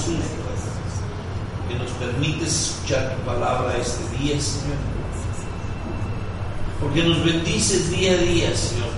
[0.00, 0.24] Jesús,
[1.68, 4.76] que nos permites escuchar tu palabra este día, Señor.
[6.80, 8.88] Porque nos bendices día a día, Señor.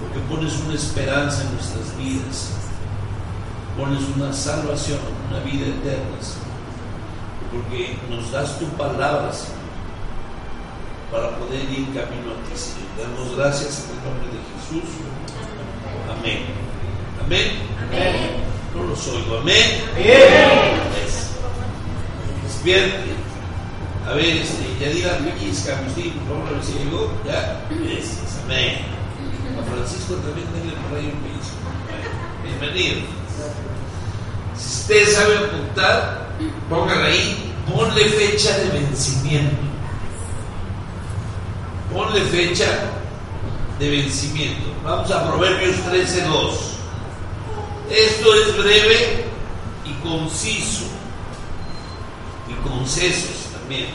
[0.00, 2.50] Porque pones una esperanza en nuestras vidas.
[3.76, 6.50] Pones una salvación, una vida eterna, Señor.
[7.52, 9.60] Porque nos das tu palabra, Señor
[11.10, 12.86] para poder ir camino a ti, Señor.
[12.96, 14.90] Damos gracias en el nombre de Jesús.
[16.08, 16.44] Amén.
[17.24, 17.46] Amén.
[17.88, 18.49] Amén.
[18.74, 19.38] No los oigo.
[19.38, 19.82] Amén.
[19.96, 20.18] Bien.
[22.46, 22.92] Es bien.
[24.08, 27.12] A ver, este, ya diga pellizca, Agustín, favor, a ver si llegó.
[27.26, 27.66] Ya.
[27.98, 28.78] Es, amén.
[29.58, 31.56] A Francisco también denle por ahí un pellizco.
[32.44, 33.00] Bienvenido.
[34.56, 36.28] Si usted sabe apuntar,
[36.68, 39.70] póngale ahí, ponle fecha de vencimiento
[41.92, 42.66] ponle fecha
[43.78, 44.70] de vencimiento.
[44.84, 46.69] Vamos a Proverbios 13.2.
[47.90, 49.24] Esto es breve
[49.84, 50.84] y conciso.
[52.48, 53.88] Y concesos también.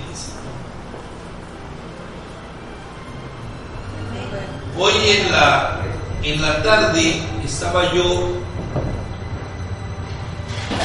[4.77, 5.79] Hoy en la,
[6.23, 8.33] en la tarde estaba yo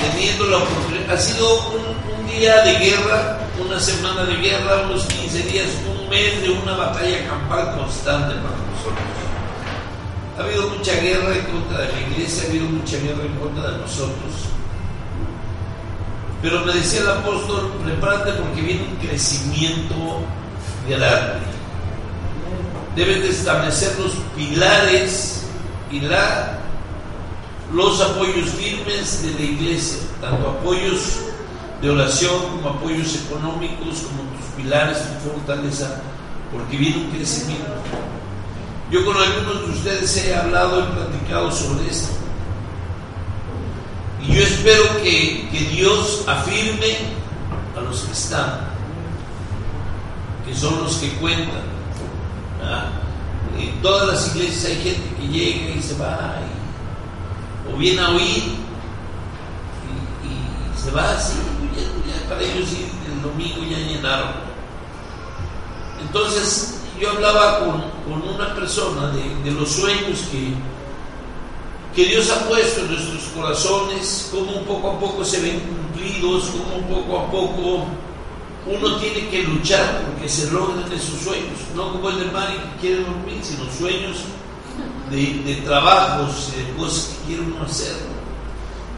[0.00, 5.04] teniendo la oportunidad, ha sido un, un día de guerra, una semana de guerra, unos
[5.06, 9.19] 15 días, un mes de una batalla campal constante para nosotros.
[10.40, 13.72] Ha habido mucha guerra en contra de la iglesia, ha habido mucha guerra en contra
[13.72, 14.32] de nosotros.
[16.40, 20.22] Pero me decía el apóstol, prepárate porque viene un crecimiento
[20.88, 21.40] grande.
[22.96, 25.42] Deben de establecer los pilares
[25.90, 26.58] y la,
[27.74, 31.16] los apoyos firmes de la iglesia, tanto apoyos
[31.82, 34.22] de oración como apoyos económicos, como
[34.56, 36.00] pilares, tu fortaleza,
[36.50, 38.09] porque viene un crecimiento.
[38.90, 42.08] Yo con algunos de ustedes he hablado, he platicado sobre esto.
[44.22, 46.96] Y yo espero que, que Dios afirme
[47.76, 48.60] a los que están,
[50.44, 51.70] que son los que cuentan.
[53.58, 56.36] En todas las iglesias hay gente que llega y se va,
[57.72, 58.56] o viene a oír
[60.24, 61.36] y, se va así,
[62.28, 62.68] para ellos
[63.06, 64.30] el domingo ya llenaron.
[66.00, 67.84] Entonces yo hablaba con,
[68.14, 70.52] una persona de, los sueños que,
[71.94, 76.86] que Dios ha puesto en nuestros corazones, cómo poco a poco se ven cumplidos, cómo
[76.86, 77.84] poco a poco
[78.66, 82.80] uno tiene que luchar porque se logren esos sueños, no como el de Mari que
[82.80, 84.18] quiere dormir, sino sueños
[85.10, 87.96] de, de trabajos, de cosas que quiere uno hacer.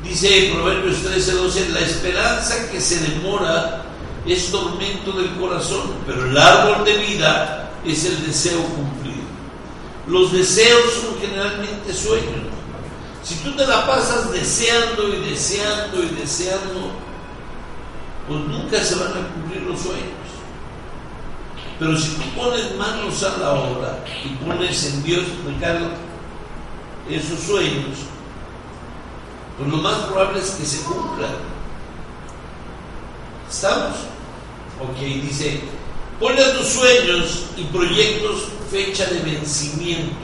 [0.02, 3.84] Dice Proverbios 13, 12, la esperanza que se demora
[4.26, 9.01] es tormento del corazón, pero el árbol de vida es el deseo cumplido.
[10.06, 12.50] Los deseos son generalmente sueños.
[13.22, 16.90] Si tú te la pasas deseando y deseando y deseando,
[18.26, 20.22] pues nunca se van a cumplir los sueños.
[21.78, 25.90] Pero si tú pones manos a la obra y pones en Dios, Ricardo,
[27.08, 27.98] esos sueños,
[29.58, 31.30] pues lo más probable es que se cumplan.
[33.48, 33.96] ¿Estamos?
[34.80, 35.60] Ok, dice,
[36.18, 40.16] ponle a tus sueños y proyectos fecha de vencimiento.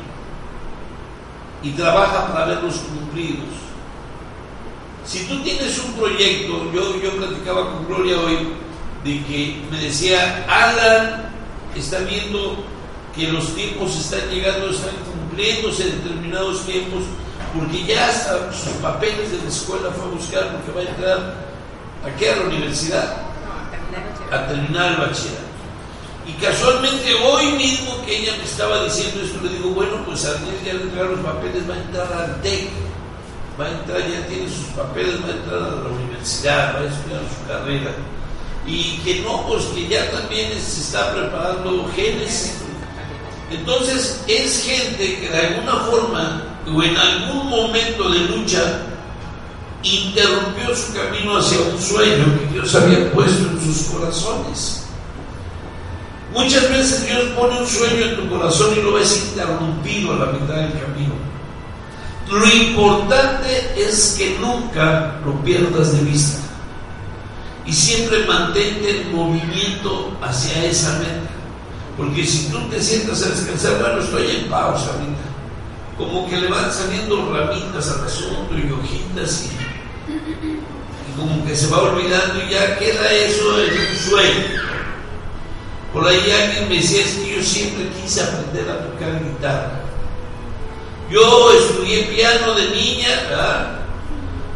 [1.61, 3.49] y trabaja para verlos cumplidos.
[5.05, 8.39] Si tú tienes un proyecto, yo, yo platicaba con Gloria hoy,
[9.03, 11.33] de que me decía, Alan
[11.75, 12.65] está viendo
[13.15, 17.03] que los tiempos están llegando, están cumpliéndose determinados tiempos,
[17.57, 21.35] porque ya hasta sus papeles de la escuela fue a buscar, porque va a entrar
[22.07, 23.17] aquí a la universidad,
[24.31, 25.48] a terminar el bachillerato.
[26.29, 30.63] Y casualmente hoy mismo que ella me estaba diciendo esto, le digo, bueno, pues Arnés
[30.63, 32.69] ya le entregaron los papeles, va a entrar al TEC,
[33.59, 36.85] va a entrar, ya tiene sus papeles, va a entrar a la universidad, va a
[36.85, 37.95] estudiar su carrera.
[38.67, 42.59] Y que no, pues que ya también se está preparando genes.
[43.51, 48.83] Entonces es gente que de alguna forma o en algún momento de lucha
[49.83, 54.88] interrumpió su camino hacia un sueño que Dios había puesto en sus corazones.
[56.33, 60.33] Muchas veces Dios pone un sueño en tu corazón y lo ves interrumpido a la
[60.33, 61.15] mitad del camino.
[62.31, 66.39] Lo importante es que nunca lo pierdas de vista
[67.65, 71.31] y siempre mantente en movimiento hacia esa meta.
[71.97, 75.29] Porque si tú te sientas a descansar, bueno, estoy en pausa ahorita,
[75.97, 81.67] como que le van saliendo ramitas al asunto y hojitas y, y como que se
[81.69, 84.78] va olvidando y ya queda eso en un sueño.
[85.93, 89.81] Por ahí alguien me decía, es que yo siempre quise aprender a tocar guitarra.
[91.11, 93.81] Yo estudié piano de niña, ¿verdad?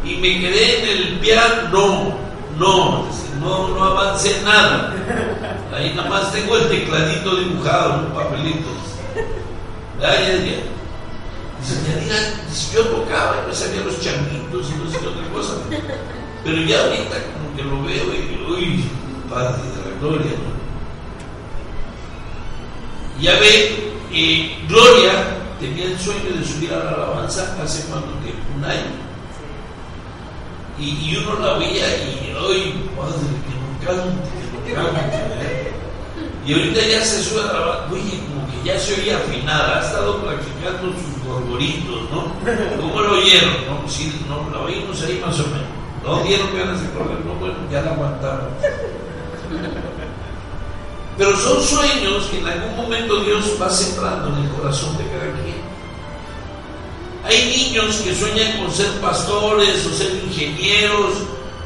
[0.05, 3.07] Y me quedé en el piano, no,
[3.39, 4.93] no, no, avancé nada.
[5.73, 8.69] Ahí nada más tengo el tecladito dibujado un papelito.
[9.99, 10.73] Ya, ya, ya.
[11.59, 12.43] Dice, ya
[12.73, 15.53] yo tocaba, yo sabía los changuitos y no sé qué otra cosa.
[16.43, 18.85] Pero ya ahorita como que lo veo y uy,
[19.29, 20.52] Padre de la gloria, ¿no?
[23.21, 25.11] Ya ve, eh, Gloria
[25.59, 28.81] tenía el sueño de subir a la alabanza hace cuánto tiempo, un año.
[30.79, 34.29] Y, y uno la veía y, ¡ay, padre, que no cante,
[34.67, 35.17] que no cante!
[35.41, 35.71] ¿eh?
[36.45, 39.79] Y ahorita ya se sube a la alabanza, oye, como que ya se oía afinada,
[39.79, 42.33] ha estado practicando sus gorgoritos, ¿no?
[42.81, 43.53] ¿Cómo lo oyeron?
[43.69, 45.67] No, pues sí, no, la oímos ahí más o menos.
[46.03, 48.49] No dieron ganas de correr, no, bueno, ya la aguantamos.
[51.17, 55.31] Pero son sueños que en algún momento Dios va sembrando en el corazón de cada
[55.43, 55.61] quien.
[57.25, 61.13] Hay niños que sueñan con ser pastores, o ser ingenieros,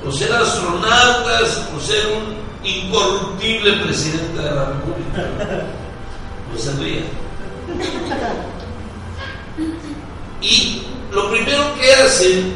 [0.06, 5.66] o ser astronautas, o ser un incorruptible presidente de la República.
[6.54, 6.72] No se.
[10.42, 12.56] Y lo primero que hacen,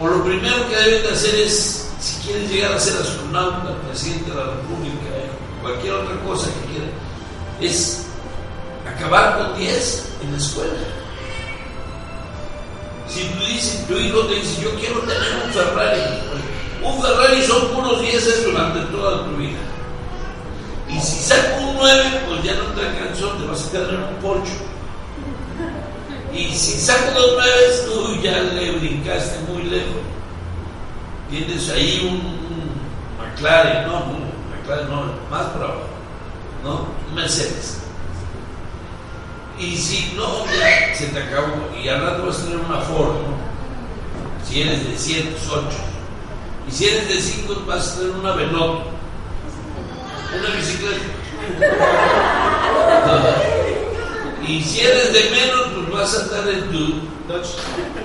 [0.00, 4.30] o lo primero que deben de hacer es, si quieren llegar a ser astronauta, presidente
[4.30, 5.10] de la República,
[5.60, 6.90] cualquier otra cosa que quieran,
[7.60, 8.06] es
[8.86, 10.72] acabar con 10 en la escuela.
[13.08, 16.00] Si tú dices, tu hijo te dice, yo quiero tener un Ferrari,
[16.82, 19.58] un Ferrari son puros 10 durante toda tu vida.
[20.88, 24.02] Y si saco un 9, pues ya no te alcanzó, te vas a quedar en
[24.02, 24.52] un Porsche.
[26.32, 27.52] Y si saco dos 9,
[27.86, 30.02] tú ya le brincaste muy lejos.
[31.28, 32.70] Tienes ahí un, un
[33.18, 34.29] McLaren, no,
[34.76, 35.86] no más por abajo,
[36.62, 36.86] ¿no?
[37.14, 37.78] Mercedes.
[39.58, 41.68] Y si no, ya se te acabó.
[41.82, 44.48] Y al rato vas a tener una Ford, ¿no?
[44.48, 45.66] Si eres de 7, 8.
[46.68, 48.80] Y si eres de 5, vas a tener una Veloz.
[50.38, 51.04] Una bicicleta.
[54.46, 56.94] Y si eres de menos, pues vas a estar en tu,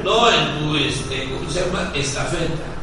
[0.04, 1.92] no en tu, este, ¿cómo se llama?
[1.96, 2.76] Estafeta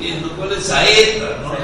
[0.00, 1.54] viendo cuál es saeta, ¿no?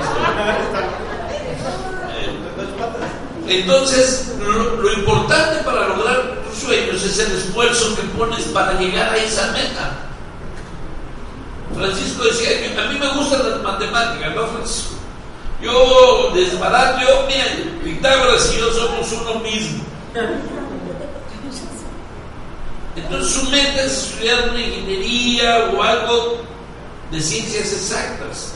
[3.49, 9.17] Entonces, lo, importante para lograr tus sueños es el esfuerzo que pones para llegar a
[9.17, 9.93] esa meta.
[11.75, 12.51] Francisco decía,
[12.83, 14.97] a mí me gustan las matemáticas, ¿no, Francisco?
[15.63, 17.47] Yo, desbarato, yo, mira,
[17.83, 19.85] Pitágoras y yo somos uno mismo.
[22.97, 26.43] Entonces su meta es estudiar una ingeniería o algo
[27.11, 28.55] de ciencias exactas,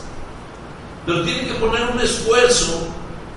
[1.06, 2.88] pero tiene que poner un esfuerzo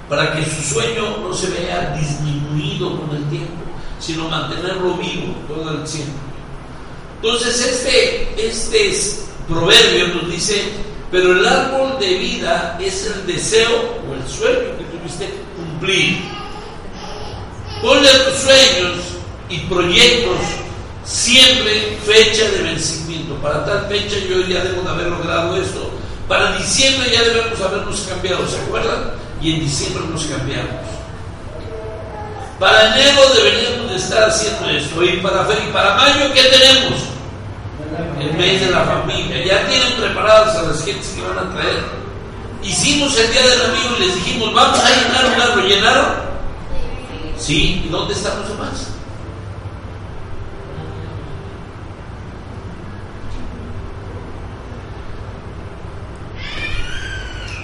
[0.10, 3.64] para que su sueño no se vea disminuido con el tiempo,
[4.00, 6.14] sino mantenerlo vivo todo el tiempo.
[7.22, 10.62] Entonces este, este proverbio nos dice,
[11.12, 13.70] pero el árbol de vida es el deseo
[14.10, 16.18] o el sueño que tuviste cumplir.
[17.82, 18.98] Ponle tus sueños
[19.50, 20.38] y proyectos
[21.06, 23.36] siempre fecha de vencimiento.
[23.36, 25.92] Para tal fecha yo ya debo de haber logrado esto.
[26.28, 29.12] Para diciembre ya debemos habernos cambiado, ¿se acuerdan?
[29.42, 30.72] Y en diciembre nos cambiamos.
[32.60, 35.04] Para enero deberíamos de estar haciendo esto.
[35.04, 37.00] Y para, y para mayo, ¿qué tenemos?
[38.20, 39.44] El mes de la familia.
[39.44, 41.84] Ya tienen preparadas a las gentes que van a traer.
[42.64, 46.06] Hicimos el día del amigo y les dijimos, vamos a llenar un ¿Lo llenaron?
[47.38, 47.84] Sí.
[47.86, 48.93] ¿Y dónde están los demás?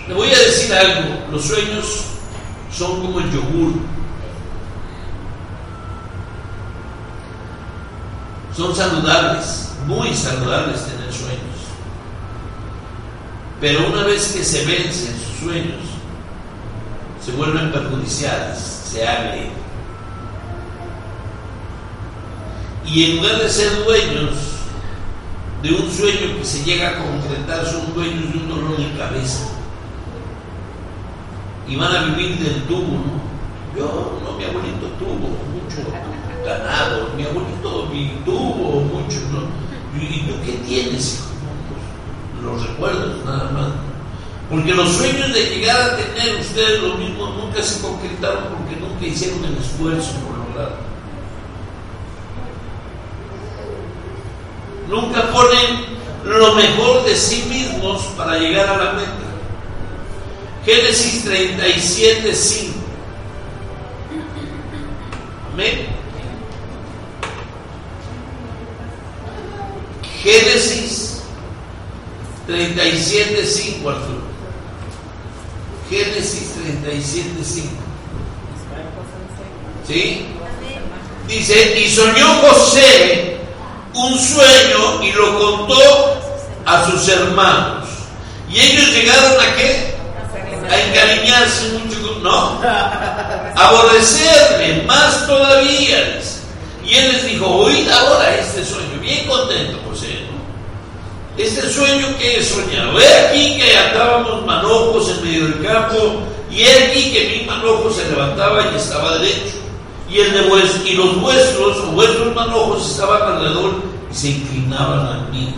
[0.09, 2.05] Le voy a decir algo, los sueños
[2.75, 3.73] son como el yogur.
[8.57, 11.59] Son saludables, muy saludables tener sueños.
[13.61, 15.83] Pero una vez que se vencen sus sueños,
[17.23, 18.57] se vuelven perjudiciales,
[18.91, 19.51] se agreguen.
[22.83, 24.33] Y en lugar de ser dueños
[25.61, 29.58] de un sueño que se llega a concretar, son dueños de un dolor de cabeza
[31.69, 33.29] y van a vivir del tubo, ¿no?
[33.77, 35.77] Yo, no, mi abuelito tuvo mucho
[36.43, 37.87] ganado, mi abuelito
[38.25, 39.69] tuvo mucho, ¿no?
[40.01, 41.23] ¿Y tú qué tienes?
[42.43, 43.67] Los recuerdos, nada más.
[44.49, 49.05] Porque los sueños de llegar a tener ustedes lo mismo nunca se concretaron porque nunca
[49.05, 50.89] hicieron el esfuerzo por lograrlo.
[54.89, 55.85] Nunca ponen
[56.25, 59.18] lo mejor de sí mismos para llegar a la meta.
[60.65, 62.73] Génesis 37, 5.
[65.53, 65.87] Amén.
[70.21, 71.21] Génesis
[72.47, 74.21] 37, 5, Arturo.
[75.89, 77.67] Génesis 37, 5.
[79.87, 80.25] ¿Sí?
[81.27, 83.37] Dice, y soñó José
[83.93, 86.19] un sueño y lo contó
[86.65, 87.87] a sus hermanos.
[88.49, 89.98] Y ellos llegaron a qué?
[90.69, 92.61] A encariñarse mucho, no,
[93.55, 96.19] aborrecerle más todavía.
[96.85, 100.25] Y él les dijo, oíd ahora este sueño, bien contento José.
[101.37, 106.63] Este sueño que he soñado, he aquí que atábamos manojos en medio del campo, y
[106.63, 109.57] he aquí que mi manojo se levantaba y estaba derecho,
[110.09, 115.27] y, el de y los vuestros, o vuestros manojos estaban alrededor y se inclinaban a
[115.31, 115.53] mí.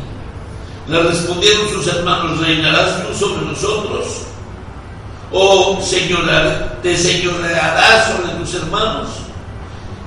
[0.88, 4.26] Le respondieron sus hermanos, ¿reinarás tú sobre nosotros?
[5.32, 9.10] O señorar, te señorearás sobre tus hermanos.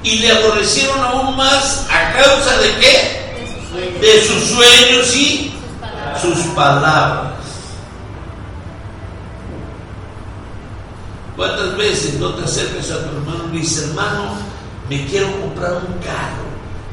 [0.02, 4.00] Y le aborrecieron aún más a causa de qué?
[4.00, 5.54] De sus sueños y
[6.21, 7.33] sus palabras.
[11.37, 14.35] ¿Cuántas veces no te acercas a tu hermano y dices, hermano,
[14.88, 16.45] me quiero comprar un carro?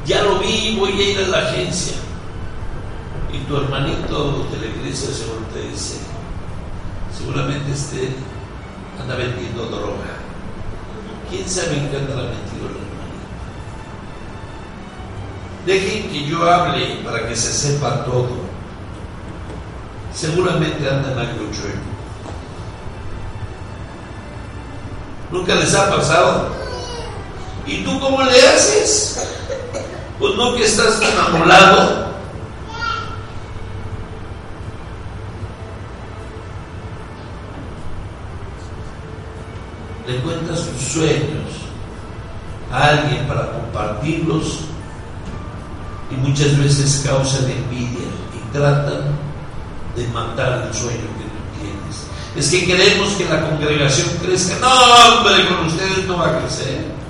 [0.04, 1.94] Ya lo vi, voy a ir a la agencia.
[3.32, 5.98] Y tu hermanito de la iglesia seguro te dice,
[7.22, 8.16] seguramente este
[9.00, 10.18] anda vendiendo droga.
[11.30, 13.22] ¿Quién sabe en qué anda metido el hermanito?
[15.66, 18.42] Dejen que yo hable para que se sepa todo.
[20.12, 21.42] Seguramente anda en algo.
[25.30, 26.48] ¿Nunca les ha pasado?
[27.66, 29.24] ¿Y tú cómo le haces?
[30.18, 31.16] Pues no que estás tan
[40.12, 41.48] le cuenta sus sueños
[42.70, 44.60] a alguien para compartirlos
[46.10, 49.02] y muchas veces causan envidia y tratan
[49.96, 52.06] de matar el sueño que tú tienes.
[52.36, 54.58] Es que queremos que la congregación crezca.
[54.60, 57.01] No, hombre, con ustedes no va a crecer.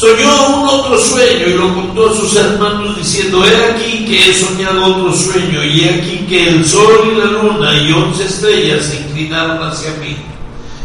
[0.00, 4.34] Soñó un otro sueño y lo contó a sus hermanos diciendo, he aquí que he
[4.34, 8.86] soñado otro sueño y he aquí que el sol y la luna y once estrellas
[8.86, 10.16] se inclinaron hacia mí.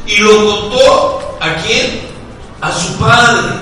[0.05, 2.01] Y lo contó a quién?
[2.59, 3.53] A su padre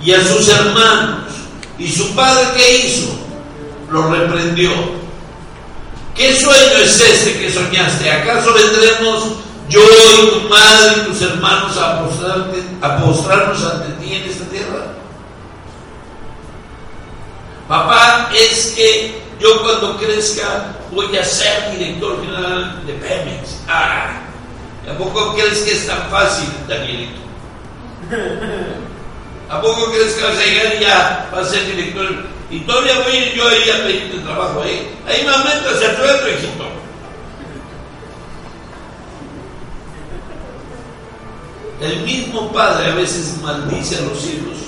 [0.00, 1.24] y a sus hermanos.
[1.76, 3.18] ¿Y su padre qué hizo?
[3.90, 4.70] Lo reprendió.
[6.14, 8.12] ¿Qué sueño es este que soñaste?
[8.12, 9.24] ¿Acaso vendremos
[9.68, 14.86] yo y tu madre y tus hermanos a, postrarnos ante ti en esta tierra.
[17.68, 23.60] Papá, es que yo cuando crezca voy a ser director general de Pemex.
[23.68, 24.20] Ah,
[24.90, 27.20] ¿a poco crees que es tan fácil, Danielito?
[29.50, 32.08] ¿A poco crees que vas a llegar ya vas a ser director?
[32.50, 34.90] Y todavía voy a ir yo ahí a pedirte trabajo ahí.
[35.06, 36.77] Ahí me aumentas el sueldo, hijito.
[41.80, 44.58] El mismo padre a veces maldice a los hijos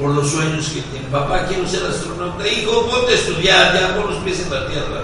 [0.00, 1.10] por los sueños que tienen.
[1.10, 2.46] Papá, quiero ser astronauta.
[2.46, 5.00] Hijo, ponte a estudiar, ya pon los pies en la tierra.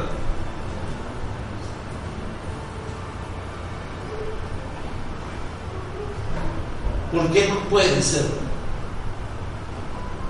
[7.13, 8.27] ¿Por qué no puede ser?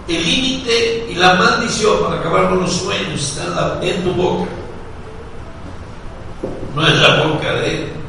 [0.08, 4.48] El límite y la maldición para acabar con los sueños está en tu boca.
[6.74, 7.99] No es la boca de él.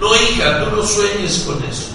[0.00, 1.88] No, hija, tú no sueñes con eso.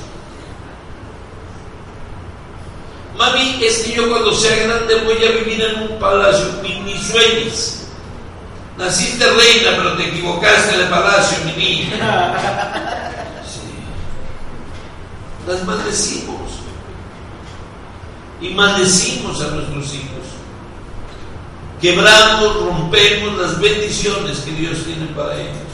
[3.17, 6.45] Mami, es que yo cuando sea grande voy a vivir en un palacio.
[6.61, 7.87] Ni, ni sueñes.
[8.77, 13.41] Naciste reina, pero te equivocaste el palacio, mi niña.
[13.45, 13.61] Sí.
[15.47, 16.35] Las maldecimos.
[18.41, 20.25] Y maldecimos a nuestros hijos.
[21.81, 25.64] Quebramos, rompemos las bendiciones que Dios tiene para ellos.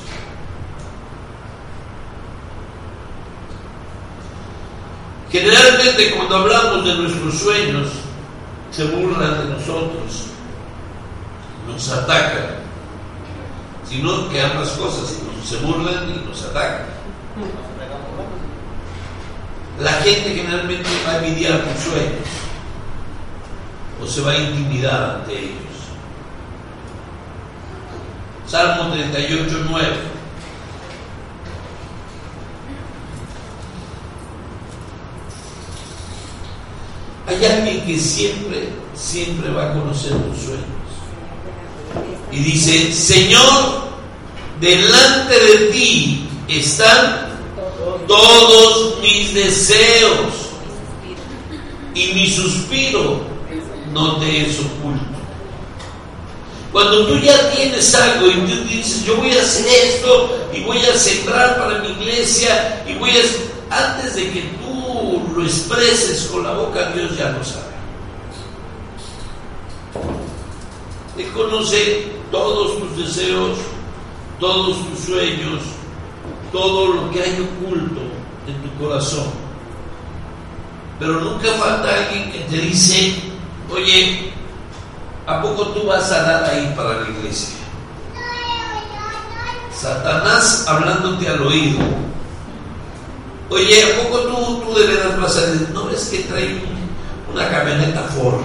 [5.32, 7.88] Generalmente cuando hablamos de nuestros sueños,
[8.70, 10.26] se burlan de nosotros,
[11.68, 12.58] nos atacan,
[13.88, 16.86] sino que ambas cosas, se burlan y nos atacan.
[19.80, 22.28] La gente generalmente va a envidiar tus sueños
[24.02, 25.56] o se va a intimidar ante ellos.
[28.48, 30.11] Salmo 38, 9.
[37.32, 40.66] Hay alguien que siempre, siempre va a conocer tus sueños.
[42.30, 43.84] Y dice, Señor,
[44.60, 47.30] delante de ti están
[48.06, 50.50] todos mis deseos
[51.96, 53.22] y mi suspiro
[53.94, 55.06] no te es oculto.
[56.74, 60.80] Cuando tú ya tienes algo y tú dices, yo voy a hacer esto y voy
[60.80, 63.22] a sembrar para mi iglesia y voy a...
[63.74, 64.61] Antes de que
[65.36, 67.72] lo expreses con la boca, Dios ya lo sabe.
[71.18, 73.58] Él conoce todos tus deseos,
[74.40, 75.62] todos tus sueños,
[76.52, 78.02] todo lo que hay oculto
[78.48, 79.28] en tu corazón.
[81.00, 83.16] Pero nunca falta alguien que te dice,
[83.72, 84.32] oye,
[85.26, 87.56] ¿a poco tú vas a dar ahí para la iglesia?
[89.72, 91.80] Satanás hablándote al oído.
[93.52, 95.18] Oye, ¿a poco tú, tú de veras
[95.74, 96.62] no es que trae
[97.30, 98.40] una camioneta Ford?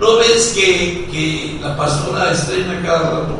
[0.00, 3.38] ¿No ves que, que la pastora estrena cada rato?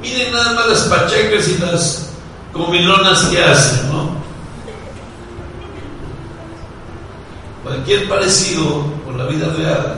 [0.00, 2.10] Miren nada más las pachacas y las
[2.52, 4.10] comilonas que hacen, ¿no?
[7.64, 9.96] Cualquier parecido la vida real,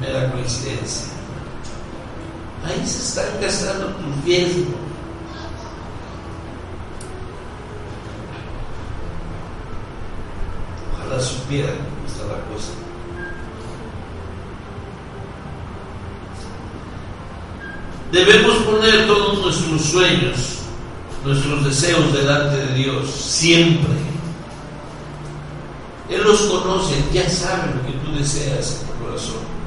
[0.00, 1.08] mera coincidencia.
[2.64, 4.74] Ahí se están gastando tus diezmos.
[10.94, 12.72] Ojalá supieran cómo está la cosa.
[18.12, 20.58] Debemos poner todos nuestros sueños,
[21.24, 24.17] nuestros deseos delante de Dios, siempre.
[26.08, 29.58] Él los conoce, ya sabe lo que tú deseas en tu corazón.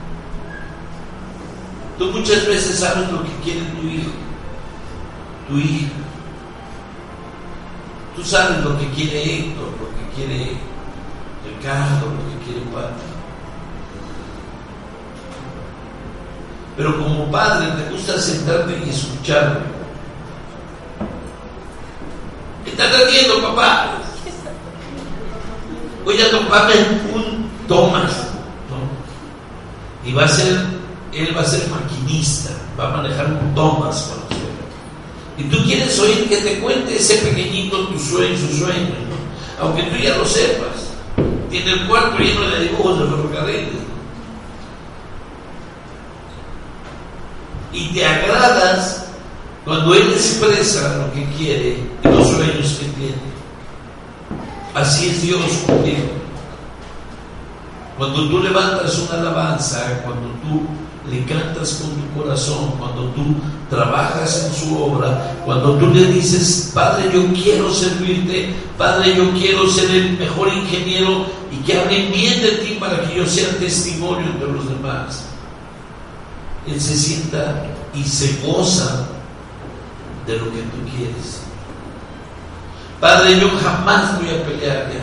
[1.99, 4.11] Tú muchas veces sabes lo que quiere tu hijo,
[5.47, 5.91] tu hija.
[8.15, 10.57] Tú sabes lo que quiere Héctor, lo que quiere
[11.45, 13.11] Ricardo, lo que quiere Pati.
[16.75, 19.59] Pero como padre te gusta sentarte y escucharlo.
[22.65, 24.01] ¿Qué estás haciendo, papá?
[26.05, 26.73] Voy a tomarme
[27.13, 28.11] un Thomas.
[30.05, 30.65] Y va a ser,
[31.13, 34.41] él va a ser maquinista, va a manejar un Thomas cuando sea.
[35.37, 39.63] Y tú quieres oír que te cuente ese pequeñito tu sueño, su sueño, ¿no?
[39.63, 40.89] aunque tú ya lo sepas.
[41.51, 43.91] Tiene el cuarto lleno de dibujos de ferrocarriles.
[47.73, 49.05] y te agradas
[49.63, 53.30] cuando Él expresa lo que quiere y los sueños que tiene.
[54.73, 56.07] Así es Dios contigo.
[57.97, 60.65] Cuando tú levantas una alabanza, cuando tú
[61.09, 63.35] le cantas con tu corazón, cuando tú
[63.69, 69.69] trabajas en su obra, cuando tú le dices, Padre, yo quiero servirte, Padre, yo quiero
[69.69, 74.25] ser el mejor ingeniero y que hablen bien de ti para que yo sea testimonio
[74.27, 75.25] entre los demás.
[76.65, 79.05] Él se sienta y se goza
[80.25, 81.50] de lo que tú quieres.
[83.01, 85.01] Padre, yo jamás voy a pelear ya.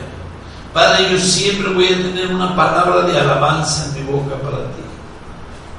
[0.72, 4.82] Padre, yo siempre voy a tener una palabra de alabanza en mi boca para ti.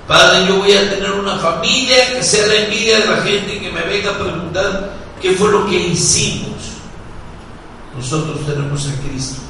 [0.06, 3.72] Padre, yo voy a tener una familia que sea la envidia de la gente que
[3.72, 6.58] me venga a preguntar qué fue lo que hicimos.
[7.96, 9.42] Nosotros tenemos a Cristo.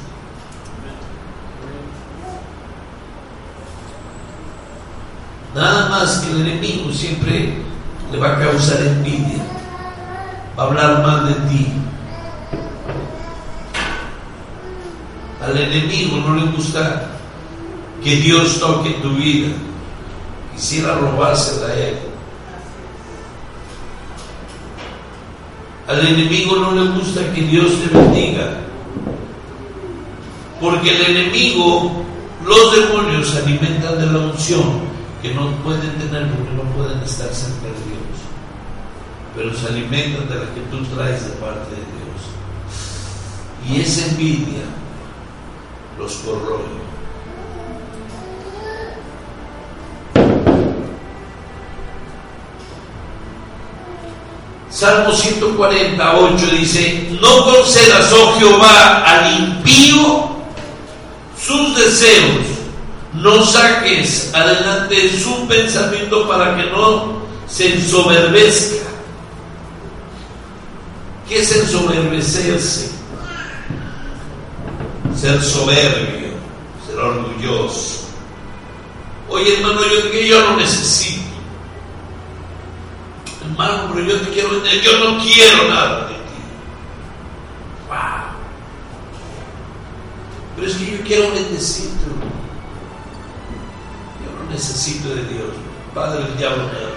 [5.54, 7.54] Nada más que el enemigo siempre
[8.12, 9.42] le va a causar envidia,
[10.56, 11.72] va a hablar mal de ti,
[15.42, 17.06] Al enemigo no le gusta
[18.04, 19.48] que Dios toque tu vida,
[20.54, 21.98] quisiera robársela a él.
[25.88, 28.58] Al enemigo no le gusta que Dios te bendiga,
[30.60, 32.04] porque el enemigo,
[32.44, 34.80] los demonios se alimentan de la unción
[35.22, 38.20] que no pueden tener porque no pueden estar cerca de Dios,
[39.34, 42.10] pero se alimentan de la que tú traes de parte de Dios.
[43.68, 44.62] Y esa envidia
[46.00, 46.80] los corroe.
[54.70, 60.30] Salmo 148 dice, no concedas, oh Jehová, al impío
[61.38, 62.46] sus deseos
[63.12, 68.86] no saques adelante su pensamiento para que no se ensoberbezca.
[71.28, 72.89] ¿Qué es ensoberbecerse?
[75.20, 76.30] Ser soberbio,
[76.86, 78.06] ser orgulloso.
[79.28, 81.20] Oye, hermano, yo, yo no necesito.
[83.42, 86.20] Hermano, pero yo te quiero yo no quiero nada de ti.
[87.88, 88.30] Wow.
[90.56, 92.06] Pero es que yo quiero bendecirte,
[94.50, 95.50] necesito de Dios.
[95.94, 96.90] Padre, el diablo me da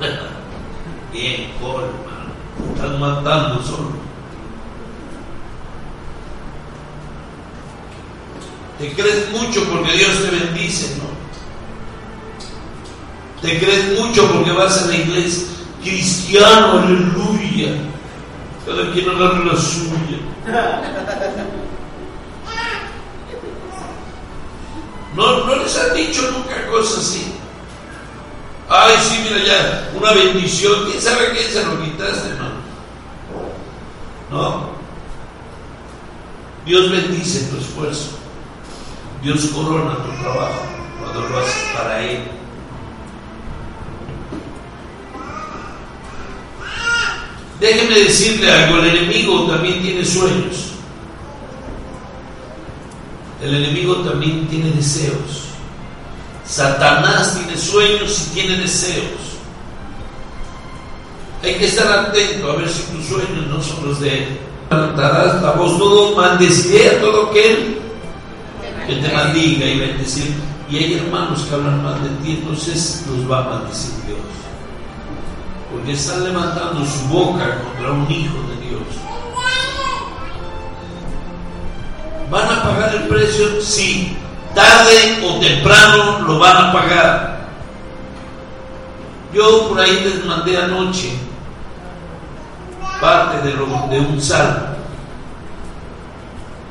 [0.00, 0.20] todo.
[1.12, 2.26] Bien, colma.
[2.74, 4.05] Están matando solo.
[8.78, 11.16] Te crees mucho porque Dios te bendice, ¿no?
[13.40, 15.46] Te crees mucho porque vas a la iglesia.
[15.82, 17.74] Cristiano, aleluya.
[18.66, 20.18] Cada quien agarra la suya.
[25.14, 27.32] No, no les han dicho nunca cosas así.
[28.68, 30.84] Ay, sí, mira ya, una bendición.
[30.84, 32.56] ¿Quién sabe quién se lo quitaste, hermano?
[34.30, 34.70] No.
[36.66, 38.18] Dios bendice tu esfuerzo.
[39.26, 40.62] Dios corona tu trabajo
[41.00, 42.20] cuando lo haces para Él.
[47.58, 50.74] Déjeme decirle algo, el enemigo también tiene sueños.
[53.42, 55.48] El enemigo también tiene deseos.
[56.46, 59.40] Satanás tiene sueños y tiene deseos.
[61.42, 64.38] Hay que estar atento a ver si tus sueños no son los de él.
[64.70, 67.85] Levantarás la voz, todo maldeciré todo aquel
[68.86, 70.34] que te maldiga y bendecir.
[70.70, 74.18] Y hay hermanos que hablan mal de ti, entonces los va a maldecir Dios.
[75.70, 78.82] Porque están levantando su boca contra un hijo de Dios.
[82.30, 83.60] ¿Van a pagar el precio?
[83.60, 84.16] Sí.
[84.54, 87.46] Tarde o temprano lo van a pagar.
[89.34, 91.12] Yo por ahí les mandé anoche
[93.00, 94.76] parte de, lo, de un salmo.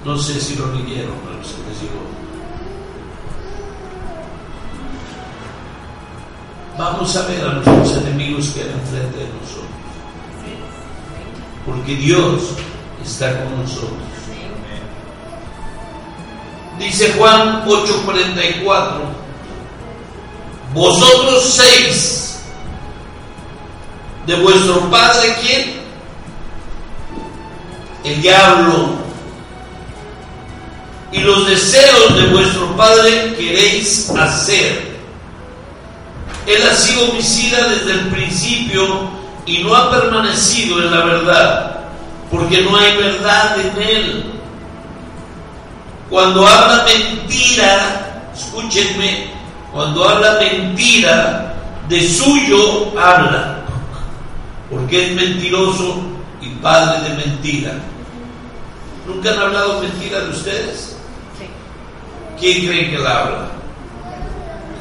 [0.04, 1.25] No sé si lo leyeron,
[6.78, 9.66] Vamos a ver a nuestros enemigos que hay enfrente de nosotros.
[11.66, 12.42] Porque Dios
[13.04, 13.92] está con nosotros.
[16.78, 19.02] Dice Juan 8:44,
[20.74, 22.40] vosotros seis,
[24.28, 25.76] de vuestro padre, ¿quién?
[28.04, 29.05] El diablo.
[31.16, 34.96] Y los deseos de vuestro padre queréis hacer.
[36.46, 39.10] Él ha sido homicida desde el principio
[39.46, 41.80] y no ha permanecido en la verdad,
[42.30, 44.26] porque no hay verdad en él.
[46.10, 49.32] Cuando habla mentira, escúchenme,
[49.72, 51.56] cuando habla mentira,
[51.88, 53.64] de suyo habla,
[54.70, 56.02] porque es mentiroso
[56.42, 57.72] y padre de mentira.
[59.08, 60.95] ¿Nunca han hablado mentira de ustedes?
[62.40, 63.48] ¿Quién cree que la habla?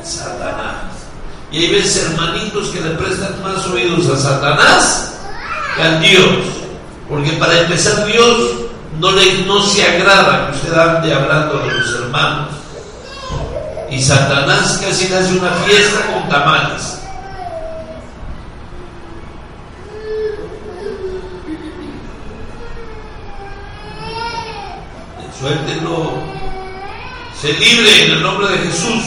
[0.02, 0.74] Satanás.
[1.50, 5.14] Y hay veces hermanitos que le prestan más oídos a Satanás
[5.76, 6.38] que a Dios.
[7.08, 8.36] Porque para empezar Dios
[8.98, 12.48] no, le, no se agrada que usted ande hablando de los hermanos.
[13.90, 16.98] Y Satanás casi le hace una fiesta con tamales.
[25.38, 26.33] Suéltenlo.
[27.44, 29.04] Se libre en el nombre de Jesús.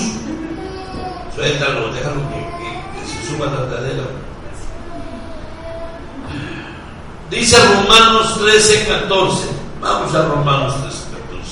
[1.34, 4.04] Suéltalo, déjalo que, se suba la cadera.
[7.32, 9.48] Dice Romanos 13, 14.
[9.82, 10.98] Vamos a Romanos 13,
[11.30, 11.52] 14.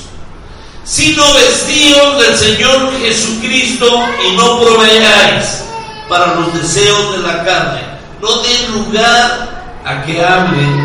[0.83, 3.87] sino vestidos del Señor Jesucristo
[4.23, 5.63] y no proveáis
[6.07, 7.81] para los deseos de la carne.
[8.21, 10.77] No den lugar a que hablen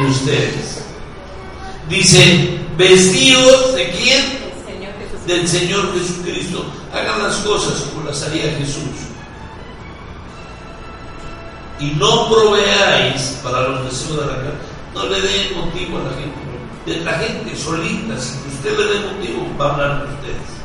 [0.00, 0.84] de ustedes.
[1.88, 4.39] Dice, vestidos de quién?
[5.26, 6.64] Del Señor Jesucristo.
[6.92, 9.10] Hagan las cosas como las haría Jesús.
[11.78, 14.50] Y no proveáis para los deseos de la carne.
[14.94, 16.38] No le den motivo a la gente.
[16.86, 20.60] De la gente solita, que usted le dé motivo, va a hablar de ustedes.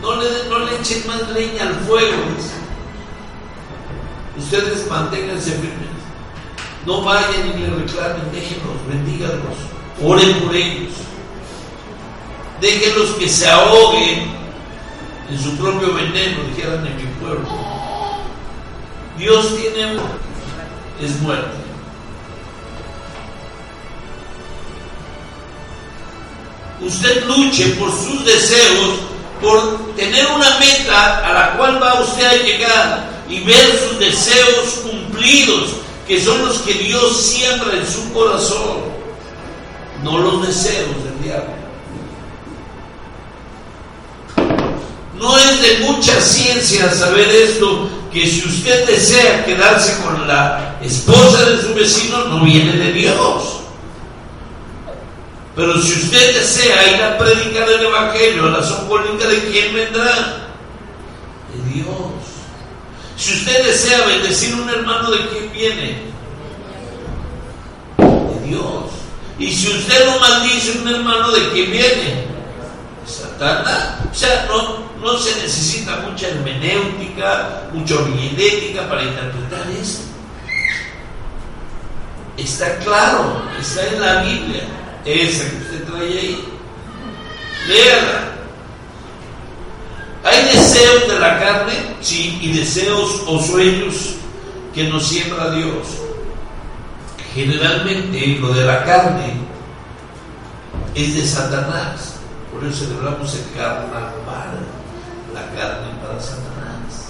[0.00, 2.16] No le, no le echen más leña al fuego.
[4.36, 5.94] Ustedes manténganse firmes.
[6.86, 9.56] No vayan y le reclamen, déjenlos, bendíganlos,
[10.02, 10.92] oren por ellos.
[12.60, 14.30] Déjenlos que se ahoguen
[15.30, 17.48] en su propio veneno, dijeran en mi pueblo.
[19.18, 19.98] Dios tiene
[21.00, 21.64] es muerte.
[26.80, 28.98] Usted luche por sus deseos,
[29.40, 34.80] por tener una meta a la cual va usted a llegar y ver sus deseos
[34.82, 35.70] cumplidos,
[36.06, 38.93] que son los que Dios siembra en su corazón,
[40.04, 41.54] no los deseos del diablo.
[45.18, 51.44] No es de mucha ciencia saber esto, que si usted desea quedarse con la esposa
[51.46, 53.60] de su vecino, no viene de Dios.
[55.56, 60.48] Pero si usted desea ir a predicar el Evangelio a la zompónica, ¿de quién vendrá?
[61.54, 61.88] De Dios.
[63.16, 66.02] Si usted desea bendecir a un hermano, ¿de quién viene?
[67.98, 69.03] De Dios.
[69.38, 72.24] Y si usted no maldice a un hermano, ¿de quién viene?
[73.06, 73.96] Satanás.
[74.10, 80.04] O sea, no, no se necesita mucha hermenéutica, mucha homilética para interpretar esto.
[82.36, 84.64] Está claro, está en la Biblia,
[85.04, 86.44] esa que usted trae ahí.
[87.68, 88.34] Léala.
[90.24, 94.14] Hay deseos de la carne, sí, y deseos o sueños
[94.74, 96.03] que nos siembra Dios.
[97.34, 99.34] Generalmente lo de la carne
[100.94, 102.14] es de Satanás.
[102.52, 104.60] Por eso celebramos el carnaval
[105.34, 107.08] la carne para Satanás.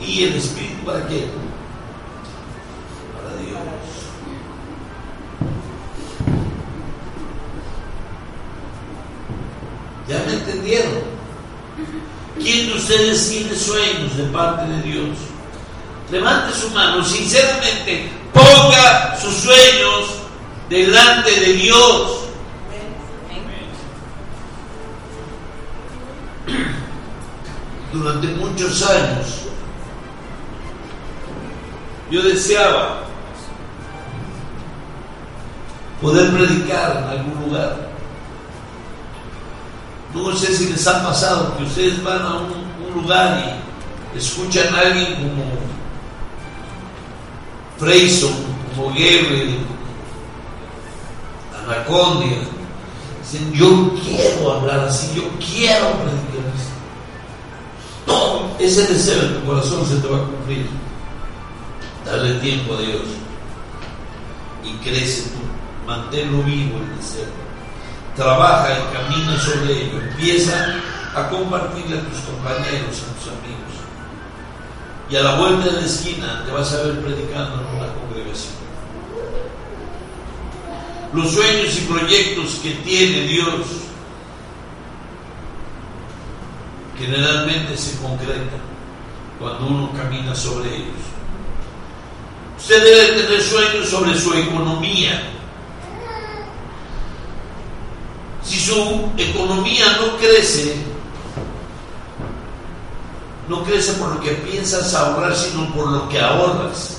[0.00, 1.26] ¿Y el espíritu para qué?
[3.14, 3.58] Para Dios.
[10.08, 11.12] ¿Ya me entendieron?
[12.38, 15.18] ¿Quién de ustedes tiene sueños de parte de Dios?
[16.10, 20.10] Levante su mano, sinceramente, ponga sus sueños
[20.68, 22.18] delante de Dios.
[27.92, 29.42] durante muchos años
[32.10, 33.02] yo deseaba
[36.02, 37.88] poder predicar en algún lugar.
[40.14, 43.62] No sé si les ha pasado que ustedes van a un, lugar
[44.14, 45.44] y escuchan a alguien como
[47.82, 48.32] Freyson,
[48.76, 49.58] Gabriel,
[51.64, 52.38] Anacondia.
[53.20, 56.72] Dicen, yo quiero hablar así, yo quiero predicar así
[58.58, 60.66] ese deseo en tu corazón se te va a cumplir.
[62.04, 63.02] Dale tiempo a Dios
[64.64, 65.38] y crece tú.
[65.86, 67.26] Manténlo vivo el deseo.
[68.16, 70.00] Trabaja y camina sobre ello.
[70.00, 70.76] Empieza
[71.14, 73.41] a compartirle a tus compañeros, a tus amigos.
[75.12, 78.54] Y a la vuelta de la esquina te vas a ver predicando en una congregación.
[81.12, 83.66] Los sueños y proyectos que tiene Dios
[86.98, 88.56] generalmente se concreta
[89.38, 90.96] cuando uno camina sobre ellos.
[92.58, 95.24] Usted debe tener sueños sobre su economía.
[98.42, 100.74] Si su economía no crece,
[103.48, 106.98] no crece por lo que piensas ahorrar, sino por lo que ahorras.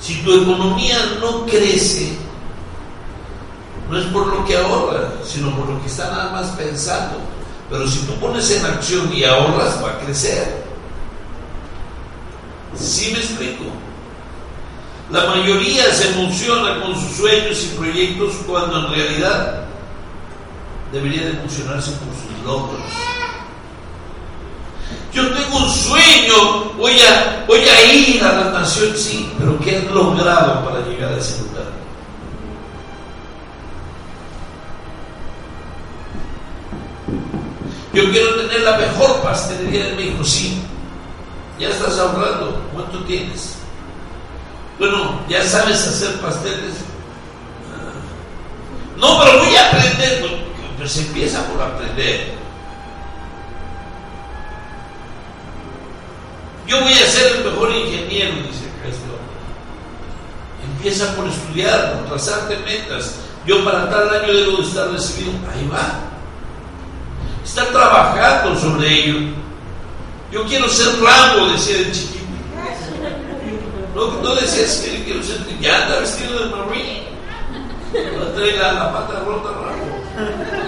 [0.00, 2.16] Si tu economía no crece,
[3.90, 7.18] no es por lo que ahorras, sino por lo que está nada más pensando.
[7.68, 10.64] Pero si tú pones en acción y ahorras, va a crecer.
[12.76, 13.64] ¿Sí me explico?
[15.10, 19.67] La mayoría se emociona con sus sueños y proyectos cuando en realidad
[20.92, 22.80] debería de emocionarse por sus logros.
[25.12, 29.78] Yo tengo un sueño, voy a, voy a ir a la nación, sí, pero ¿qué
[29.78, 31.78] has logrado para llegar a ese lugar?
[37.92, 40.62] Yo quiero tener la mejor pastelería de México, sí.
[41.58, 42.62] Ya estás ahorrando.
[42.72, 43.56] ¿Cuánto tienes?
[44.78, 46.74] Bueno, ya sabes hacer pasteles.
[48.98, 50.47] No, pero voy a aprender.
[50.78, 52.34] Pues se empieza por aprender.
[56.68, 59.18] Yo voy a ser el mejor ingeniero, dice Cristo.
[60.64, 63.16] Empieza por estudiar, por trazarte metas.
[63.44, 65.32] Yo para tal año debo de estar recibido.
[65.52, 65.98] Ahí va.
[67.42, 69.32] Está trabajando sobre ello.
[70.30, 72.18] Yo quiero ser Rambo, decía el chiquito.
[73.96, 75.38] No, no decías que quiero ser.
[75.60, 77.02] Ya anda vestido de marine.
[78.16, 80.67] No trae la, la pata rota Rambo.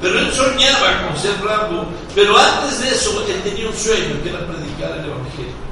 [0.00, 1.86] Pero él soñaba con ser Rambo.
[2.14, 5.70] Pero antes de eso, él tenía un sueño que era predicar el Evangelio.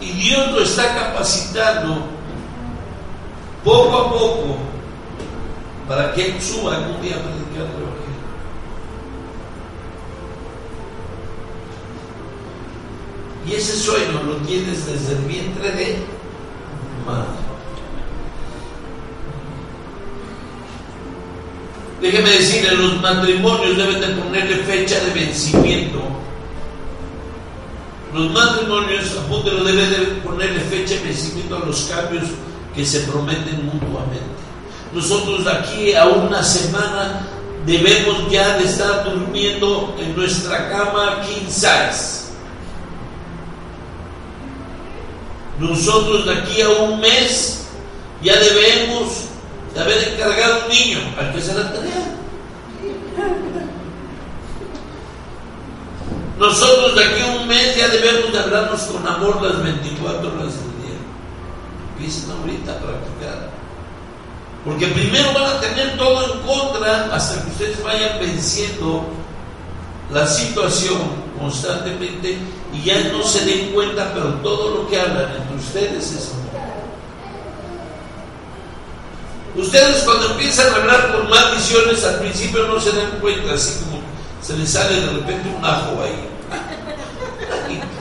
[0.00, 2.06] Y Dios lo está capacitando
[3.64, 4.56] poco a poco
[5.88, 8.04] para que él suba algún día a predicar el Evangelio.
[13.46, 15.98] Y ese sueño lo tienes desde el vientre de
[17.06, 17.53] madre.
[22.04, 26.02] Déjeme decirle, los matrimonios deben de ponerle fecha de vencimiento.
[28.12, 32.24] Los matrimonios, apúntelo, deben de ponerle fecha de vencimiento a los cambios
[32.74, 34.20] que se prometen mutuamente.
[34.92, 37.26] Nosotros aquí a una semana
[37.64, 42.24] debemos ya de estar durmiendo en nuestra cama king size.
[45.58, 47.64] Nosotros de aquí a un mes
[48.22, 49.30] ya debemos
[49.74, 52.14] de haber encargado un niño al que se la tarea.
[56.38, 60.54] Nosotros de aquí a un mes ya debemos de hablarnos con amor las 24 horas
[60.54, 60.98] del día.
[61.92, 63.50] Empiecen ahorita a practicar.
[64.64, 69.04] Porque primero van a tener todo en contra hasta que ustedes vayan venciendo
[70.12, 70.98] la situación
[71.38, 72.38] constantemente
[72.72, 76.44] y ya no se den cuenta, pero todo lo que hablan entre ustedes es amor.
[79.56, 84.02] Ustedes cuando empiezan a hablar con maldiciones al principio no se dan cuenta, así como
[84.42, 86.28] se les sale de repente un ajo ahí.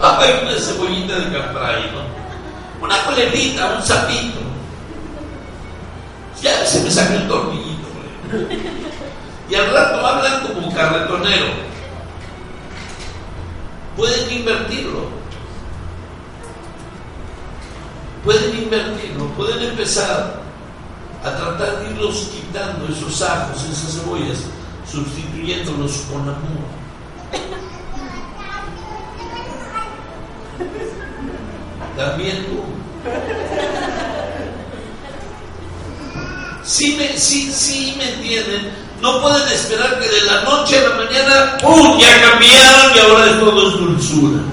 [0.00, 2.84] Hay una cebollita de cambray, ¿no?
[2.84, 4.40] Una colebrita, un sapito.
[6.42, 7.80] Ya se me salió un tornillito.
[9.50, 11.46] Y al rato hablan como carretonero.
[13.96, 15.19] Pueden invertirlo.
[18.24, 20.40] Pueden invertirlo, pueden empezar
[21.24, 24.38] a tratar de irlos quitando esos ajos, esas cebollas,
[24.90, 26.80] sustituyéndolos con amor.
[31.96, 32.62] También tú.
[36.64, 38.70] Sí me, sí, sí me entienden.
[39.00, 41.98] No pueden esperar que de la noche a la mañana, ¡pum!
[41.98, 44.49] ya cambiaron y ahora es todo es dulzura.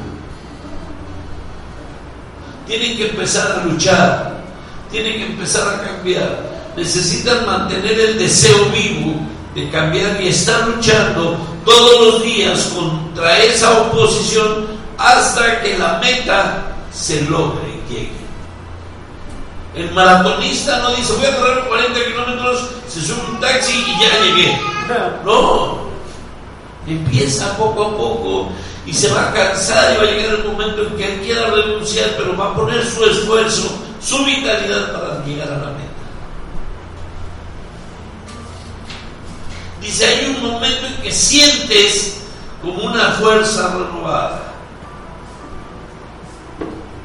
[2.68, 4.44] Tienen que empezar a luchar,
[4.92, 9.16] tienen que empezar a cambiar necesitan mantener el deseo vivo
[9.56, 16.76] de cambiar y estar luchando todos los días contra esa oposición hasta que la meta
[16.94, 18.12] se logre y llegue.
[19.76, 24.24] El maratonista no dice voy a correr 40 kilómetros, se sube un taxi y ya
[24.24, 24.62] llegué.
[25.26, 25.80] No,
[26.86, 28.50] empieza poco a poco
[28.88, 31.52] y se va a cansar y va a llegar el momento en que él quiera
[31.52, 35.88] renunciar, pero va a poner su esfuerzo, su vitalidad para llegar a la meta.
[39.82, 42.22] Dice, hay un momento en que sientes
[42.62, 44.54] como una fuerza renovada.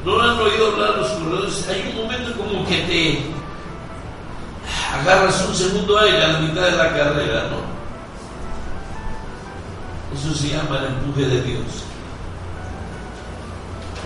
[0.05, 1.67] ¿No han oído hablar los corredores?
[1.67, 3.19] Hay un momento como que te
[4.93, 7.72] agarras un segundo aire a la mitad de la carrera, ¿no?
[10.13, 11.65] Eso se llama el empuje de Dios.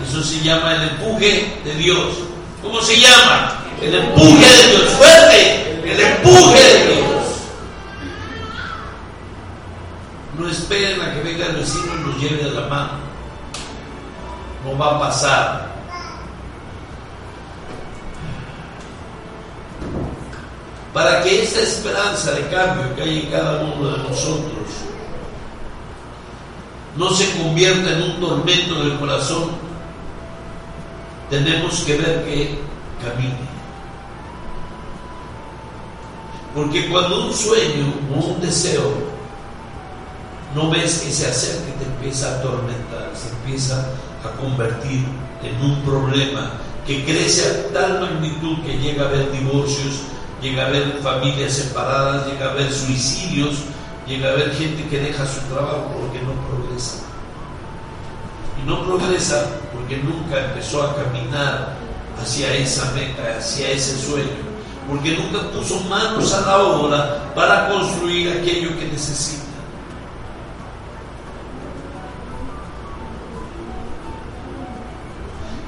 [0.08, 2.14] Eso se llama el empuje de Dios.
[2.62, 3.58] ¿Cómo se llama?
[3.82, 4.84] El empuje de Dios.
[4.92, 5.80] Fuerte.
[5.84, 7.08] El empuje de Dios.
[10.38, 12.92] No esperen a que venga el vecino y nos lleve de la mano.
[14.64, 15.68] No va a pasar.
[20.94, 24.88] Para que esta esperanza de cambio que hay en cada uno de nosotros
[26.96, 29.50] no se convierta en un tormento del corazón,
[31.30, 32.58] tenemos que ver que
[33.02, 33.48] camine.
[36.54, 39.08] Porque cuando un sueño o un deseo
[40.54, 43.86] no ves que se acerca y te empieza a atormentar, se empieza
[44.24, 45.04] a convertir
[45.42, 46.52] en un problema
[46.86, 50.00] que crece a tal magnitud que llega a haber divorcios,
[50.40, 53.56] llega a haber familias separadas, llega a haber suicidios,
[54.06, 56.32] llega a haber gente que deja su trabajo porque no
[58.60, 61.74] Y no progresa porque nunca empezó a caminar
[62.20, 64.48] hacia esa meta, hacia ese sueño.
[64.88, 69.44] Porque nunca puso manos a la obra para construir aquello que necesita.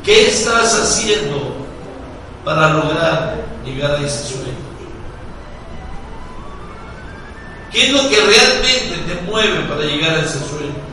[0.05, 1.55] ¿Qué estás haciendo
[2.45, 4.71] para lograr llegar a ese sueño?
[7.71, 10.90] ¿Qué es lo que realmente te mueve para llegar a ese sueño?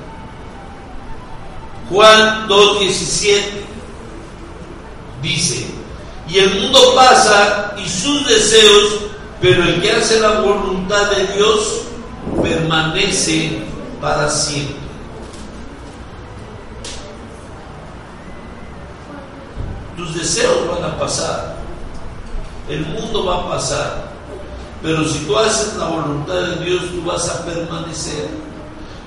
[1.89, 3.41] Juan 2.17
[5.21, 5.67] dice,
[6.27, 8.99] y el mundo pasa y sus deseos,
[9.39, 11.81] pero el que hace la voluntad de Dios
[12.41, 13.63] permanece
[14.01, 14.75] para siempre.
[19.95, 21.55] Tus deseos van a pasar,
[22.67, 24.11] el mundo va a pasar,
[24.83, 28.27] pero si tú haces la voluntad de Dios, tú vas a permanecer.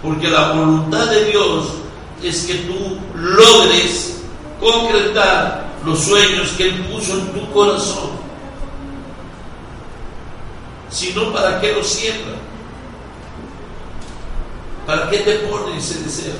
[0.03, 1.66] Porque la voluntad de Dios
[2.23, 4.21] es que tú logres
[4.61, 8.11] concretar los sueños que Él puso en tu corazón.
[10.91, 12.35] Si no, ¿para qué lo siembra?
[14.87, 16.35] ¿Para qué te pone ese deseo?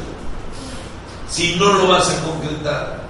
[1.29, 3.01] Si no lo vas a concretar.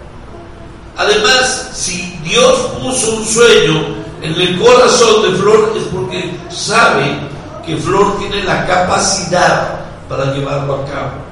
[0.97, 7.19] Además, si Dios puso un sueño en el corazón de Flor es porque sabe
[7.65, 11.30] que Flor tiene la capacidad para llevarlo a cabo.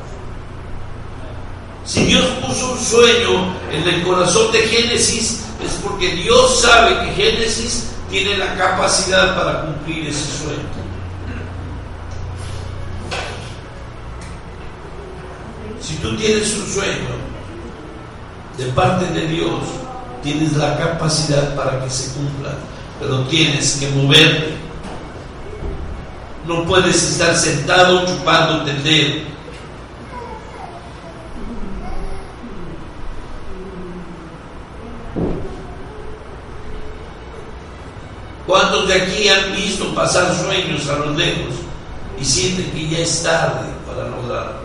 [1.89, 7.15] Si Dios puso un sueño en el corazón de Génesis, es porque Dios sabe que
[7.15, 10.69] Génesis tiene la capacidad para cumplir ese sueño.
[15.81, 17.09] Si tú tienes un sueño
[18.59, 19.63] de parte de Dios,
[20.23, 22.51] tienes la capacidad para que se cumpla
[23.01, 24.57] pero tienes que moverte.
[26.47, 28.83] No puedes estar sentado chupando el
[38.49, 41.55] ¿Cuántos de aquí han visto pasar sueños a los lejos
[42.19, 44.61] y sienten que ya es tarde para lograrlo?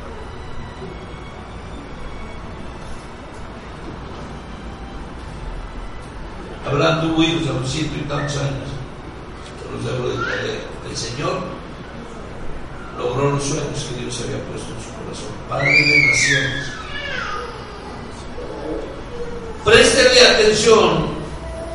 [6.65, 8.69] Abraham tuvo hijos a los ciento y tantos años.
[9.73, 11.41] Los de El Señor
[12.97, 15.36] logró los sueños que Dios había puesto en su corazón.
[15.49, 16.71] Padre de naciones.
[19.65, 21.12] Préstele atención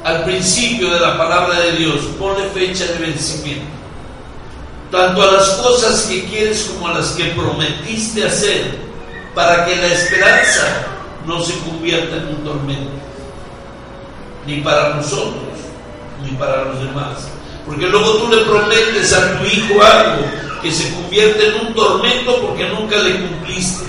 [0.09, 2.01] al principio de la palabra de Dios.
[2.19, 3.67] Pone fecha de vencimiento.
[4.91, 8.79] Tanto a las cosas que quieres como a las que prometiste hacer,
[9.35, 10.87] para que la esperanza
[11.27, 12.91] no se convierta en un tormento
[14.47, 15.43] ni para nosotros,
[16.25, 17.29] ni para los demás.
[17.67, 20.25] Porque luego tú le prometes a tu hijo algo
[20.63, 23.85] que se convierte en un tormento porque nunca le cumpliste.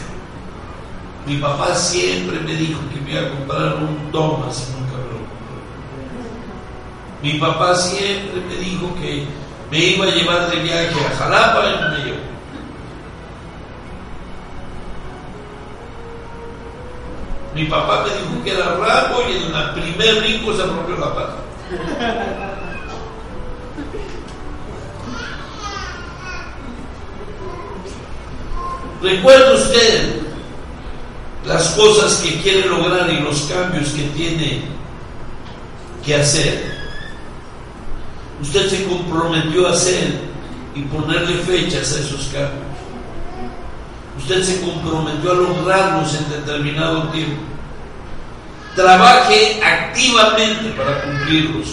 [1.26, 4.68] Mi papá siempre me dijo que me iba a comprar un Thomas
[7.22, 9.26] Mi papá siempre me dijo que
[9.70, 12.30] me iba a llevar de viaje a Jalapa y no me llevó.
[17.56, 21.14] Mi papá me dijo que era rabo y en el primer rico se rompió la
[21.14, 21.36] pata.
[29.02, 30.22] ¿Recuerda usted
[31.46, 34.62] las cosas que quiere lograr y los cambios que tiene
[36.06, 36.79] que hacer?
[38.42, 40.22] Usted se comprometió a hacer
[40.76, 42.70] y ponerle fechas a esos cambios.
[44.18, 47.42] Usted se comprometió a lograrlos en determinado tiempo.
[48.76, 51.68] Trabaje activamente para cumplirlos.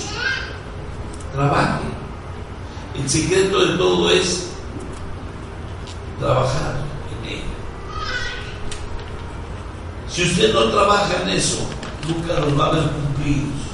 [1.32, 1.84] Trabaje.
[2.98, 4.48] El secreto de todo es
[6.18, 6.76] trabajar
[7.10, 7.42] en ello.
[10.08, 11.58] Si usted no trabaja en eso,
[12.08, 13.65] nunca los va a ver cumplidos.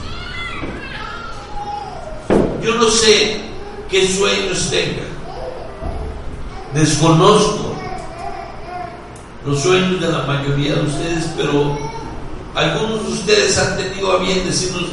[2.62, 3.40] Yo no sé
[3.90, 5.02] qué sueños tenga.
[6.74, 7.74] Desconozco
[9.44, 11.76] los sueños de la mayoría de ustedes, pero
[12.54, 14.84] algunos de ustedes han tenido a bien decirnos,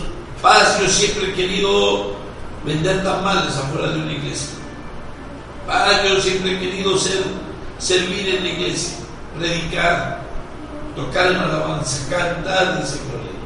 [0.41, 2.13] paz, yo siempre he querido
[2.65, 4.49] vender tamales afuera de una iglesia.
[5.67, 7.23] Paz, yo siempre he querido ser,
[7.77, 8.95] servir en la iglesia,
[9.37, 10.21] predicar,
[10.95, 13.38] tocar en alabanza, cantar, dice Gloria.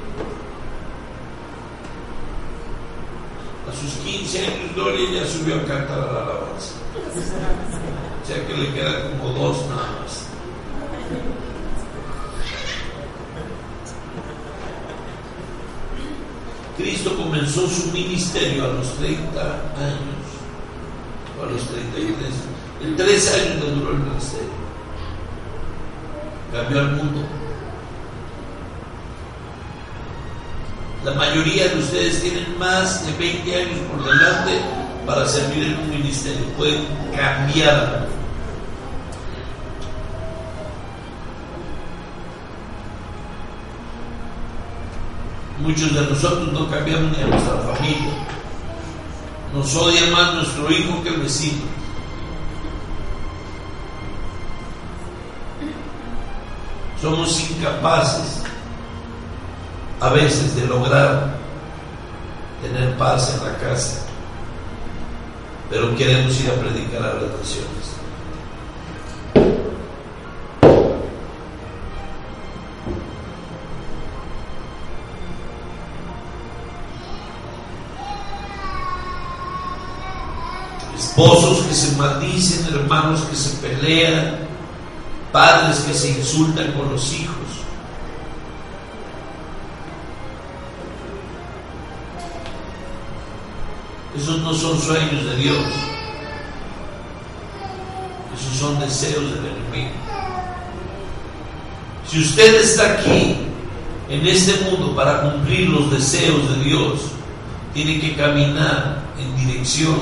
[3.80, 6.76] Sus 15 años Gloria ya subió a cantar a la alabanza.
[8.24, 10.28] O sea que le quedan como dos nada más.
[16.78, 20.26] Cristo comenzó su ministerio a los 30 años,
[21.42, 22.18] a los 33.
[22.84, 24.50] En tres años le duró el ministerio.
[26.52, 27.43] Cambió el mundo.
[31.04, 34.62] La mayoría de ustedes tienen más de 20 años por delante
[35.06, 36.46] para servir en un ministerio.
[36.58, 38.08] Pueden cambiar
[45.60, 48.12] Muchos de nosotros no cambiamos ni a nuestra familia.
[49.54, 51.62] Nos odia más nuestro hijo que el vecino.
[57.02, 58.44] Somos incapaces
[60.04, 61.34] a veces de lograr
[62.62, 64.02] tener paz en la casa,
[65.70, 67.94] pero queremos ir a predicar a las naciones.
[80.98, 84.40] esposos que se maldicen, hermanos que se pelean,
[85.32, 87.43] padres que se insultan con los hijos.
[94.16, 95.66] Esos no son sueños de Dios.
[98.36, 99.92] Esos son deseos del enemigo.
[102.08, 103.38] Si usted está aquí
[104.10, 107.00] en este mundo para cumplir los deseos de Dios,
[107.74, 109.98] tiene que caminar en dirección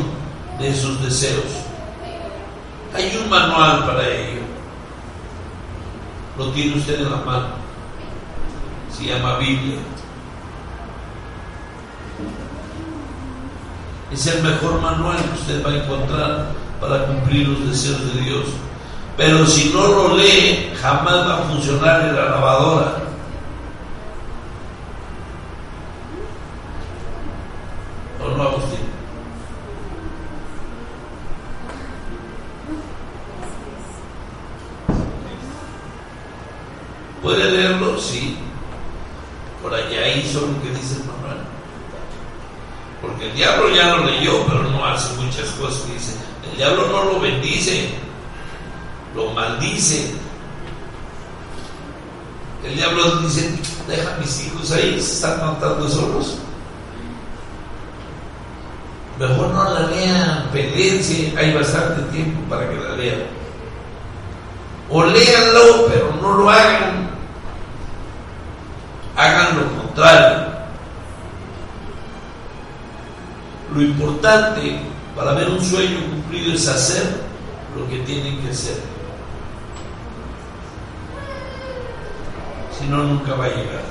[0.59, 1.45] de esos deseos.
[2.93, 4.41] Hay un manual para ello.
[6.38, 7.47] Lo tiene usted en la mano.
[8.91, 9.78] Se llama Biblia.
[14.12, 16.47] Es el mejor manual que usted va a encontrar
[16.80, 18.45] para cumplir los deseos de Dios.
[19.16, 23.01] Pero si no lo lee, jamás va a funcionar en la lavadora.
[37.22, 37.99] ¿Puede leerlo?
[37.99, 38.38] Sí.
[39.62, 41.20] Por allá hizo lo que dice el.
[43.01, 46.13] Porque el diablo ya lo leyó, pero no hace muchas cosas dice.
[46.49, 47.89] El diablo no lo bendice,
[49.15, 50.13] lo maldice.
[52.63, 56.37] El diablo dice, deja a mis hijos ahí, se están matando solos.
[59.17, 63.21] Mejor no la lean, peleense, hay bastante tiempo para que la lean.
[64.89, 67.11] O léanlo, pero no lo hagan
[69.55, 70.51] lo contrario.
[73.73, 73.81] Lo
[74.22, 74.80] importante
[75.15, 77.03] para ver un sueño cumplido es hacer
[77.76, 78.76] lo que tienen que hacer.
[82.78, 83.82] Si no, nunca va a llegar.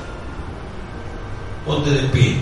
[1.66, 2.36] Ponte de pie.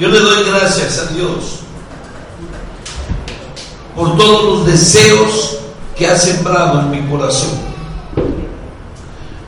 [0.00, 1.61] Yo le doy gracias a Dios
[4.02, 5.58] por todos los deseos
[5.96, 7.50] que ha sembrado en mi corazón.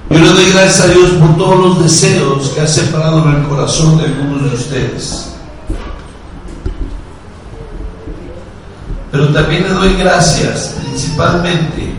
[0.08, 3.48] Yo le doy gracias a Dios por todos los deseos que ha sembrado en el
[3.48, 5.30] corazón de algunos de ustedes.
[9.10, 11.92] Pero también le doy gracias principalmente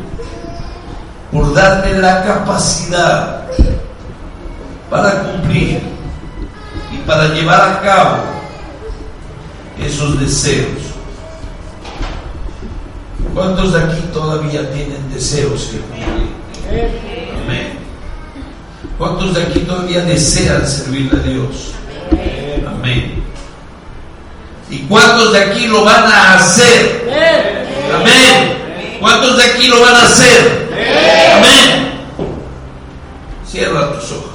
[1.33, 3.47] por darme la capacidad
[4.89, 5.81] para cumplir
[6.89, 8.17] y para llevar a cabo
[9.77, 10.84] esos deseos.
[13.36, 16.29] ¿Cuántos de aquí todavía tienen deseos que cumplir?
[17.43, 17.73] Amén.
[18.97, 21.71] ¿Cuántos de aquí todavía desean servirle a Dios?
[22.65, 23.21] Amén.
[24.69, 27.11] ¿Y cuántos de aquí lo van a hacer?
[27.93, 28.97] Amén.
[29.01, 30.69] ¿Cuántos de aquí lo van a hacer?
[31.36, 31.91] Amén.
[33.45, 34.34] Cierra tus ojos.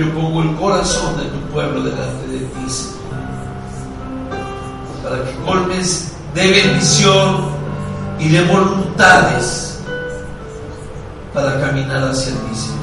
[0.00, 3.00] Yo pongo el corazón de tu pueblo delante de ti, Señor,
[5.02, 7.50] para que colmes de bendición
[8.18, 9.78] y de voluntades
[11.34, 12.78] para caminar hacia ti, Señor,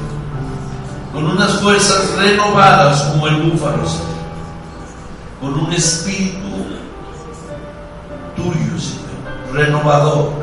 [1.11, 4.07] con unas fuerzas renovadas como el búfalo, Señor,
[5.41, 6.37] con un espíritu
[8.35, 10.33] tuyo, Señor, renovador,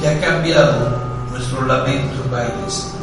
[0.00, 0.98] que ha cambiado
[1.30, 2.99] nuestro lamento en baile, Señor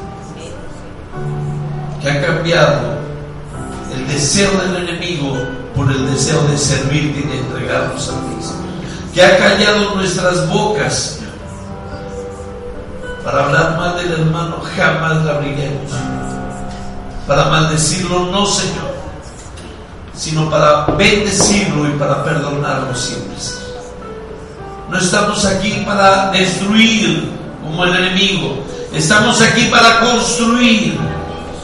[2.01, 2.97] que ha cambiado
[3.93, 5.37] el deseo del enemigo
[5.75, 11.19] por el deseo de servirte y de entregarnos a ti, que ha callado nuestras bocas,
[13.23, 15.91] para hablar mal del hermano jamás la abriremos,
[17.27, 18.95] para maldecirlo no, Señor,
[20.15, 23.35] sino para bendecirlo y para perdonarlo siempre.
[24.89, 27.29] No estamos aquí para destruir
[27.61, 30.97] como el enemigo, estamos aquí para construir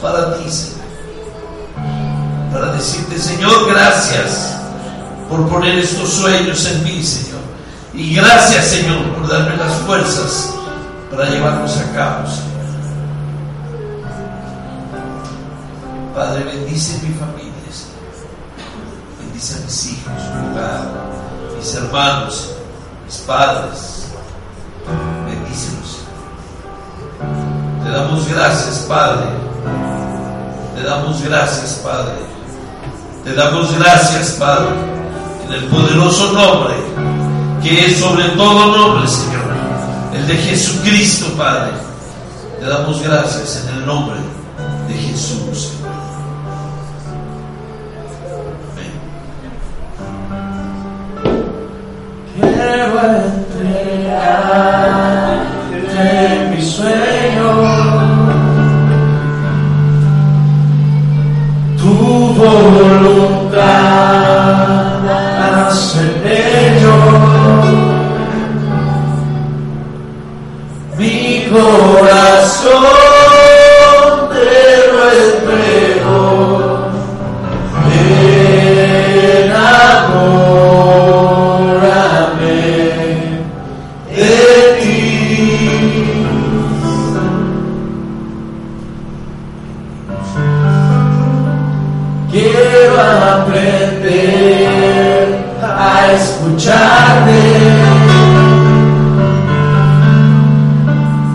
[0.04, 0.84] para ti, Señor.
[2.52, 4.54] Para decirte, Señor, gracias
[5.30, 7.40] por poner estos sueños en mí, Señor.
[7.94, 10.52] Y gracias, Señor, por darme las fuerzas
[11.10, 12.44] para llevarlos a cabo, Señor.
[16.14, 19.20] Padre, bendice mi familia, Señor.
[19.20, 20.82] Bendice a mis hijos, mi hogar,
[21.56, 22.50] mis hermanos,
[23.06, 24.04] mis padres.
[25.26, 26.00] Bendícelos.
[27.82, 29.44] Te damos gracias, Padre.
[30.84, 32.12] Te damos gracias, Padre.
[33.24, 34.68] Te damos gracias, Padre,
[35.46, 36.74] en el poderoso nombre
[37.62, 39.44] que es sobre todo nombre, Señor,
[40.12, 41.70] el de Jesucristo, Padre.
[42.60, 44.16] Te damos gracias en el nombre
[44.86, 45.72] de Jesús.
[52.34, 53.43] Quiero entregarte
[96.54, 97.42] a escucharte.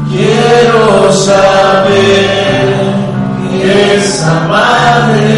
[0.10, 2.66] Quiero saber
[3.52, 5.29] que es amarte.